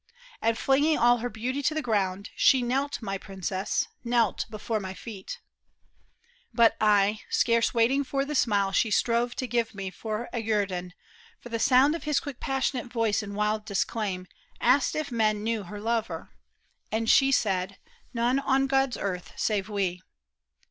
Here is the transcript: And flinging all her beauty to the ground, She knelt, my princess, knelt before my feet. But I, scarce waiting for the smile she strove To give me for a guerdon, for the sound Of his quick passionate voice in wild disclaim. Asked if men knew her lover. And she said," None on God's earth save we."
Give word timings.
And 0.41 0.57
flinging 0.57 0.97
all 0.97 1.19
her 1.19 1.29
beauty 1.29 1.61
to 1.61 1.75
the 1.75 1.81
ground, 1.83 2.31
She 2.35 2.63
knelt, 2.63 3.03
my 3.03 3.19
princess, 3.19 3.87
knelt 4.03 4.47
before 4.49 4.79
my 4.79 4.95
feet. 4.95 5.39
But 6.51 6.75
I, 6.81 7.19
scarce 7.29 7.75
waiting 7.75 8.03
for 8.03 8.25
the 8.25 8.33
smile 8.33 8.71
she 8.71 8.89
strove 8.89 9.35
To 9.35 9.45
give 9.45 9.75
me 9.75 9.91
for 9.91 10.27
a 10.33 10.41
guerdon, 10.41 10.93
for 11.39 11.49
the 11.49 11.59
sound 11.59 11.93
Of 11.93 12.05
his 12.05 12.19
quick 12.19 12.39
passionate 12.39 12.87
voice 12.87 13.21
in 13.21 13.35
wild 13.35 13.63
disclaim. 13.63 14.25
Asked 14.59 14.95
if 14.95 15.11
men 15.11 15.43
knew 15.43 15.65
her 15.65 15.79
lover. 15.79 16.31
And 16.91 17.07
she 17.07 17.31
said," 17.31 17.77
None 18.11 18.39
on 18.39 18.65
God's 18.65 18.97
earth 18.97 19.33
save 19.35 19.69
we." 19.69 20.01